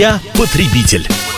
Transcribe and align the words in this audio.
Я 0.00 0.18
потребитель. 0.32 1.29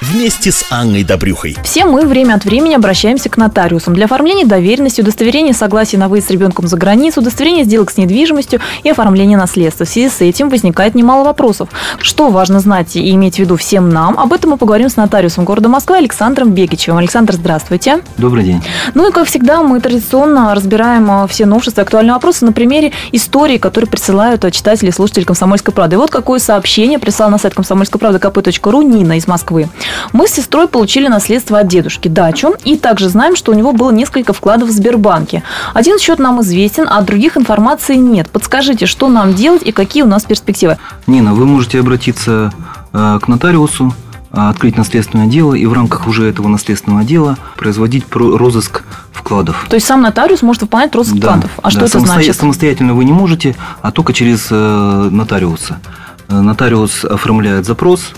Вместе 0.00 0.50
с 0.50 0.64
Анной 0.70 1.04
Добрюхой. 1.04 1.58
Все 1.62 1.84
мы 1.84 2.06
время 2.06 2.34
от 2.34 2.46
времени 2.46 2.72
обращаемся 2.72 3.28
к 3.28 3.36
нотариусам 3.36 3.92
для 3.92 4.06
оформления 4.06 4.46
доверенности, 4.46 5.02
удостоверения 5.02 5.52
согласия 5.52 5.98
на 5.98 6.08
выезд 6.08 6.28
с 6.28 6.30
ребенком 6.30 6.66
за 6.66 6.78
границу, 6.78 7.20
удостоверения 7.20 7.64
сделок 7.64 7.90
с 7.90 7.98
недвижимостью 7.98 8.60
и 8.82 8.88
оформления 8.88 9.36
наследства. 9.36 9.84
В 9.84 9.90
связи 9.90 10.08
с 10.08 10.22
этим 10.22 10.48
возникает 10.48 10.94
немало 10.94 11.24
вопросов. 11.24 11.68
Что 12.00 12.30
важно 12.30 12.60
знать 12.60 12.96
и 12.96 13.10
иметь 13.10 13.36
в 13.36 13.40
виду 13.40 13.56
всем 13.56 13.90
нам? 13.90 14.18
Об 14.18 14.32
этом 14.32 14.52
мы 14.52 14.56
поговорим 14.56 14.88
с 14.88 14.96
нотариусом 14.96 15.44
города 15.44 15.68
Москвы 15.68 15.98
Александром 15.98 16.52
Бегичевым. 16.52 16.96
Александр, 16.96 17.34
здравствуйте. 17.34 18.00
Добрый 18.16 18.44
день. 18.44 18.62
Ну 18.94 19.06
и, 19.06 19.12
как 19.12 19.26
всегда, 19.26 19.62
мы 19.62 19.80
традиционно 19.80 20.54
разбираем 20.54 21.10
а, 21.10 21.26
все 21.26 21.44
новшества 21.44 21.82
и 21.82 21.84
актуальные 21.84 22.14
вопросы 22.14 22.46
на 22.46 22.52
примере 22.52 22.92
истории, 23.12 23.58
которые 23.58 23.90
присылают 23.90 24.46
а, 24.46 24.50
читатели 24.50 24.88
и 24.88 24.92
слушатели 24.92 25.24
«Комсомольской 25.24 25.74
правды». 25.74 25.96
И 25.96 25.98
вот 25.98 26.10
какое 26.10 26.38
сообщение 26.38 26.98
прислал 26.98 27.28
на 27.28 27.36
сайт 27.36 27.52
комсомольской 27.52 28.00
правды 28.00 28.18
kp.ru 28.18 28.82
Нина 28.82 29.18
из 29.18 29.26
Москвы. 29.26 29.68
Мы 30.12 30.26
с 30.26 30.32
сестрой 30.32 30.68
получили 30.68 31.08
наследство 31.08 31.58
от 31.58 31.68
дедушки, 31.68 32.08
дачу, 32.08 32.54
и 32.64 32.76
также 32.76 33.08
знаем, 33.08 33.36
что 33.36 33.52
у 33.52 33.54
него 33.54 33.72
было 33.72 33.90
несколько 33.90 34.32
вкладов 34.32 34.68
в 34.68 34.72
Сбербанке. 34.72 35.42
Один 35.74 35.98
счет 35.98 36.18
нам 36.18 36.40
известен, 36.42 36.86
а 36.88 37.00
других 37.02 37.36
информации 37.36 37.96
нет. 37.96 38.30
Подскажите, 38.30 38.86
что 38.86 39.08
нам 39.08 39.34
делать 39.34 39.62
и 39.64 39.72
какие 39.72 40.02
у 40.02 40.06
нас 40.06 40.24
перспективы? 40.24 40.78
Нина, 41.06 41.34
вы 41.34 41.46
можете 41.46 41.80
обратиться 41.80 42.52
э, 42.92 43.18
к 43.22 43.28
нотариусу, 43.28 43.94
э, 44.32 44.36
открыть 44.36 44.76
наследственное 44.76 45.26
дело 45.26 45.54
и 45.54 45.66
в 45.66 45.72
рамках 45.72 46.06
уже 46.06 46.28
этого 46.28 46.48
наследственного 46.48 47.04
дела 47.04 47.36
производить 47.56 48.04
розыск 48.12 48.84
вкладов. 49.12 49.66
То 49.68 49.74
есть 49.74 49.86
сам 49.86 50.02
нотариус 50.02 50.42
может 50.42 50.62
выполнять 50.62 50.94
розыск 50.94 51.16
да, 51.16 51.28
вкладов. 51.28 51.50
А 51.58 51.62
да, 51.62 51.70
что 51.70 51.80
это 51.80 51.92
самосто... 51.92 52.14
значит? 52.14 52.36
Самостоятельно 52.36 52.94
вы 52.94 53.04
не 53.04 53.12
можете, 53.12 53.54
а 53.82 53.90
только 53.92 54.12
через 54.12 54.48
э, 54.50 55.08
нотариуса. 55.10 55.78
Нотариус 56.28 57.04
оформляет 57.04 57.66
запрос, 57.66 58.12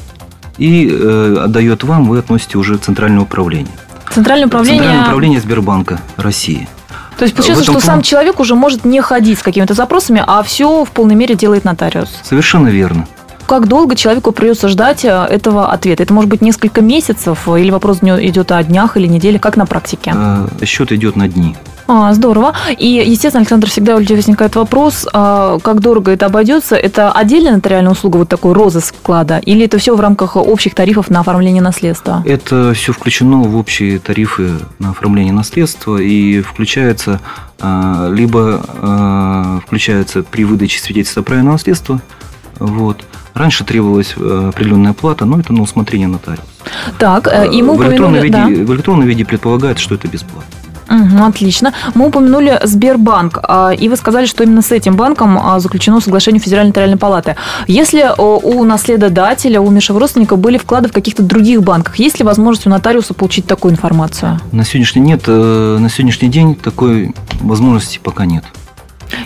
и 0.59 0.89
э, 0.91 1.37
отдает 1.45 1.85
вам, 1.85 2.09
вы 2.09 2.19
относите 2.19 2.59
уже 2.59 2.79
в 2.79 2.81
Центральное 2.81 3.23
управление. 3.23 3.73
Центральное 4.13 4.47
управление... 4.47 4.81
Центральное 4.81 5.07
управление 5.07 5.41
Сбербанка 5.41 6.01
России. 6.17 6.69
То 7.17 7.25
есть 7.25 7.35
получается, 7.35 7.65
что 7.65 7.73
план... 7.73 7.83
сам 7.83 8.03
человек 8.03 8.41
уже 8.41 8.55
может 8.55 8.85
не 8.85 9.01
ходить 9.01 9.39
с 9.39 9.43
какими-то 9.43 9.75
запросами, 9.75 10.23
а 10.27 10.43
все 10.43 10.85
в 10.85 10.91
полной 10.91 11.15
мере 11.15 11.35
делает 11.35 11.65
нотариус. 11.65 12.11
Совершенно 12.23 12.69
верно. 12.69 13.07
Как 13.47 13.69
долго 13.69 13.97
человеку 13.97 14.33
придется 14.33 14.69
ждать 14.69 15.05
э, 15.05 15.09
этого 15.09 15.73
ответа? 15.73 16.03
Это 16.03 16.13
может 16.15 16.31
быть 16.31 16.43
несколько 16.43 16.81
месяцев, 16.81 17.49
или 17.49 17.71
вопрос 17.71 17.99
идет 18.03 18.53
о 18.53 18.63
днях 18.63 18.97
или 18.97 19.07
неделях, 19.07 19.41
как 19.41 19.57
на 19.57 19.67
практике? 19.67 20.15
Э, 20.15 20.65
счет 20.65 20.93
идет 20.93 21.17
на 21.17 21.29
дни. 21.29 21.57
А, 21.93 22.15
здорово. 22.15 22.55
И, 22.79 22.87
естественно, 22.87 23.41
Александр, 23.41 23.69
всегда 23.69 23.97
у 23.97 23.99
людей 23.99 24.17
возникает 24.17 24.57
вопрос, 24.57 25.07
а, 25.13 25.59
как 25.59 25.81
дорого 25.81 26.11
это 26.11 26.25
обойдется? 26.25 26.75
Это 26.75 27.13
отдельная 27.13 27.57
нотариальная 27.57 27.93
услуга, 27.93 28.17
вот 28.17 28.31
такой 28.31 28.55
розыск 28.55 28.95
вклада, 28.95 29.37
или 29.45 29.67
это 29.67 29.77
все 29.77 29.95
в 29.95 30.01
рамках 30.01 30.37
общих 30.37 30.75
тарифов 30.75 31.11
на 31.11 31.21
оформление 31.21 31.61
наследства? 31.61 32.23
Это 32.25 32.73
все 32.75 32.95
включено 32.95 33.43
в 33.43 33.59
общие 33.59 33.99
тарифы 33.99 34.53
на 34.79 34.91
оформление 34.93 35.35
наследства 35.35 35.99
и 35.99 36.41
включается 36.41 37.21
а, 37.61 38.09
либо 38.11 39.61
включается 39.67 40.23
при 40.23 40.45
выдаче 40.45 40.81
свидетельства 40.81 41.21
о 41.21 41.25
праве 41.25 41.43
на 41.43 41.53
наследство, 41.53 42.01
вот, 42.59 43.05
Раньше 43.35 43.65
требовалась 43.65 44.15
э, 44.17 44.49
определенная 44.51 44.93
плата, 44.93 45.25
но 45.25 45.41
это 45.41 45.55
на 45.55 45.63
усмотрение 45.63 46.07
нотариуса. 46.07 46.45
Так, 46.99 47.29
э, 47.29 47.51
и 47.51 47.63
мы 47.63 47.77
в 47.77 47.83
электронном, 47.83 48.21
виде, 48.21 48.37
да. 48.37 48.47
в 48.47 48.75
электронном 48.75 49.07
виде 49.07 49.25
предполагается, 49.25 49.83
что 49.83 49.95
это 49.95 50.07
бесплатно. 50.07 50.62
Угу, 50.93 51.25
отлично. 51.25 51.73
Мы 51.95 52.07
упомянули 52.09 52.61
Сбербанк, 52.63 53.39
а, 53.43 53.71
и 53.71 53.89
вы 53.89 53.97
сказали, 53.97 54.27
что 54.27 54.45
именно 54.45 54.61
с 54.61 54.73
этим 54.73 54.95
банком 54.95 55.39
а, 55.39 55.59
заключено 55.59 56.01
соглашение 56.01 56.41
Федеральной 56.41 56.69
нотариальной 56.69 56.99
палаты. 56.99 57.37
Если 57.67 58.05
у 58.19 58.65
наследодателя, 58.65 59.61
у 59.61 59.67
умершего 59.67 59.99
родственника 59.99 60.37
были 60.37 60.59
вклады 60.59 60.89
в 60.89 60.93
каких-то 60.93 61.23
других 61.23 61.63
банках, 61.63 61.97
есть 61.97 62.19
ли 62.19 62.25
возможность 62.25 62.67
у 62.67 62.71
нотариуса 62.71 63.15
получить 63.15 63.47
такую 63.47 63.73
информацию? 63.73 64.39
На 64.53 64.65
сегодняшний 64.65 65.03
нет, 65.03 65.23
э, 65.27 65.79
на 65.81 65.89
сегодняшний 65.89 66.29
день 66.29 66.55
такой 66.55 67.15
возможности 67.41 67.99
пока 68.03 68.27
нет. 68.27 68.45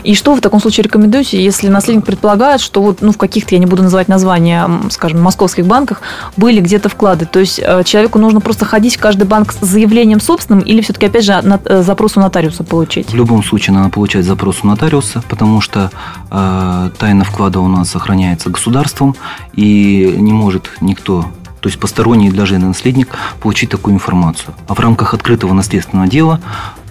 И 0.07 0.15
что 0.15 0.31
вы 0.31 0.39
в 0.39 0.41
таком 0.41 0.61
случае 0.61 0.85
рекомендуете, 0.85 1.43
если 1.43 1.67
наследник 1.67 2.05
предполагает, 2.05 2.61
что 2.61 2.81
вот, 2.81 3.03
ну, 3.03 3.11
в 3.11 3.19
каких-то, 3.19 3.57
я 3.57 3.59
не 3.59 3.67
буду 3.67 3.83
называть 3.83 4.07
названия, 4.07 4.71
скажем, 4.91 5.21
московских 5.21 5.67
банках 5.67 6.01
были 6.37 6.61
где-то 6.61 6.89
вклады? 6.89 7.27
То 7.27 7.41
есть 7.41 7.59
э, 7.61 7.83
человеку 7.83 8.21
нужно 8.21 8.41
просто 8.41 8.65
ходить 8.65 8.97
в 8.97 9.01
каждый 9.01 9.25
банк 9.25 9.53
с 9.53 9.67
заявлением 9.67 10.21
собственным 10.21 10.63
или 10.63 10.81
все-таки, 10.81 11.07
опять 11.07 11.25
же, 11.25 11.43
на, 11.43 11.61
э, 11.65 11.83
запрос 11.83 12.17
у 12.17 12.21
нотариуса 12.21 12.63
получить? 12.63 13.11
В 13.11 13.17
любом 13.17 13.43
случае 13.43 13.75
надо 13.75 13.91
получать 13.91 14.25
запрос 14.25 14.61
у 14.63 14.69
нотариуса, 14.69 15.25
потому 15.29 15.61
что 15.61 15.91
э, 16.31 16.91
тайна 16.99 17.25
вклада 17.25 17.59
у 17.59 17.67
нас 17.67 17.91
сохраняется 17.91 18.49
государством, 18.49 19.17
и 19.55 20.15
не 20.19 20.33
может 20.33 20.71
никто 20.81 21.25
то 21.61 21.69
есть 21.69 21.81
посторонний 21.81 22.31
даже 22.31 22.59
наследник, 22.59 23.09
получить 23.41 23.71
такую 23.71 23.95
информацию. 23.95 24.55
А 24.69 24.75
в 24.75 24.79
рамках 24.79 25.15
открытого 25.15 25.53
наследственного 25.53 26.07
дела 26.07 26.41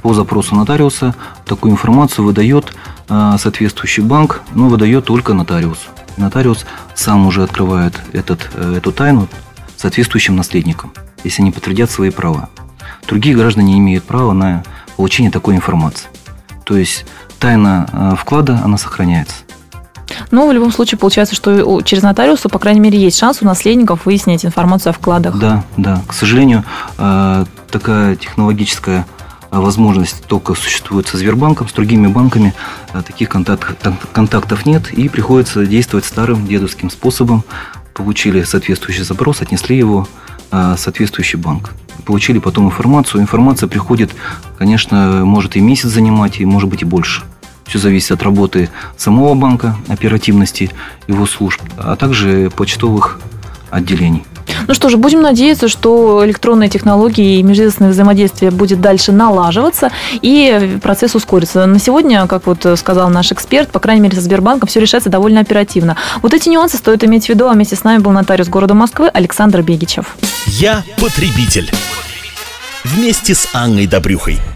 по 0.01 0.13
запросу 0.13 0.53
нотариуса 0.53 1.15
такую 1.45 1.71
информацию 1.71 2.25
выдает 2.25 2.75
соответствующий 3.07 4.03
банк, 4.03 4.41
но 4.53 4.67
выдает 4.67 5.05
только 5.05 5.33
нотариус. 5.33 5.87
Нотариус 6.17 6.65
сам 6.93 7.27
уже 7.27 7.43
открывает 7.43 7.99
этот, 8.13 8.49
э, 8.53 8.75
эту 8.77 8.91
тайну 8.91 9.27
соответствующим 9.77 10.35
наследникам, 10.35 10.93
если 11.23 11.41
они 11.41 11.51
подтвердят 11.51 11.91
свои 11.91 12.09
права. 12.09 12.49
Другие 13.07 13.35
граждане 13.35 13.73
не 13.73 13.79
имеют 13.79 14.05
права 14.05 14.33
на 14.33 14.63
получение 14.95 15.31
такой 15.31 15.55
информации. 15.55 16.07
То 16.63 16.77
есть 16.77 17.05
тайна 17.39 17.87
э, 17.91 18.15
вклада, 18.17 18.61
она 18.63 18.77
сохраняется. 18.77 19.35
Ну, 20.31 20.47
в 20.47 20.53
любом 20.53 20.71
случае, 20.71 20.97
получается, 20.97 21.35
что 21.35 21.81
через 21.81 22.03
нотариуса, 22.03 22.47
по 22.47 22.59
крайней 22.59 22.79
мере, 22.79 22.97
есть 22.99 23.17
шанс 23.17 23.41
у 23.41 23.45
наследников 23.45 24.05
выяснить 24.05 24.45
информацию 24.45 24.91
о 24.91 24.93
вкладах. 24.93 25.37
Да, 25.37 25.63
да. 25.77 26.01
К 26.07 26.13
сожалению, 26.13 26.63
э, 26.97 27.45
такая 27.69 28.15
технологическая 28.15 28.99
а 28.99 29.05
возможность 29.61 30.23
только 30.25 30.53
существует 30.53 31.07
со 31.07 31.17
Сбербанком, 31.17 31.67
с 31.67 31.73
другими 31.73 32.07
банками 32.07 32.53
а 32.93 33.01
таких 33.01 33.29
контакт, 33.29 33.77
контактов 34.11 34.65
нет, 34.65 34.91
и 34.91 35.09
приходится 35.09 35.65
действовать 35.65 36.05
старым 36.05 36.47
дедовским 36.47 36.89
способом. 36.89 37.43
Получили 37.93 38.43
соответствующий 38.43 39.03
запрос, 39.03 39.41
отнесли 39.41 39.77
его 39.77 40.07
в 40.51 40.77
соответствующий 40.77 41.39
банк. 41.39 41.73
Получили 42.05 42.39
потом 42.39 42.65
информацию. 42.65 43.21
Информация 43.21 43.67
приходит, 43.67 44.11
конечно, 44.57 45.25
может 45.25 45.55
и 45.55 45.61
месяц 45.61 45.89
занимать, 45.89 46.39
и 46.39 46.45
может 46.45 46.69
быть 46.69 46.81
и 46.81 46.85
больше. 46.85 47.23
Все 47.65 47.79
зависит 47.79 48.11
от 48.11 48.23
работы 48.23 48.69
самого 48.95 49.33
банка, 49.33 49.75
оперативности 49.87 50.71
его 51.07 51.25
служб, 51.25 51.61
а 51.77 51.95
также 51.95 52.51
почтовых 52.55 53.19
отделений. 53.71 54.23
Ну 54.67 54.73
что 54.73 54.89
же, 54.89 54.97
будем 54.97 55.21
надеяться, 55.21 55.67
что 55.67 56.25
электронные 56.25 56.69
технологии 56.69 57.39
и 57.39 57.43
межведомственное 57.43 57.91
взаимодействие 57.91 58.51
будет 58.51 58.81
дальше 58.81 59.11
налаживаться 59.11 59.91
и 60.21 60.77
процесс 60.81 61.15
ускорится. 61.15 61.65
На 61.65 61.79
сегодня, 61.79 62.27
как 62.27 62.47
вот 62.47 62.65
сказал 62.77 63.09
наш 63.09 63.31
эксперт, 63.31 63.69
по 63.69 63.79
крайней 63.79 64.01
мере, 64.01 64.15
со 64.15 64.21
Сбербанком 64.21 64.67
все 64.67 64.79
решается 64.79 65.09
довольно 65.09 65.41
оперативно. 65.41 65.97
Вот 66.21 66.33
эти 66.33 66.49
нюансы 66.49 66.77
стоит 66.77 67.03
иметь 67.03 67.25
в 67.25 67.29
виду, 67.29 67.47
а 67.47 67.53
вместе 67.53 67.75
с 67.75 67.83
нами 67.83 67.99
был 67.99 68.11
нотариус 68.11 68.49
города 68.49 68.73
Москвы 68.73 69.09
Александр 69.09 69.61
Бегичев. 69.61 70.17
Я 70.47 70.83
потребитель. 70.97 71.71
Вместе 72.83 73.33
с 73.33 73.47
Анной 73.53 73.87
Добрюхой. 73.87 74.39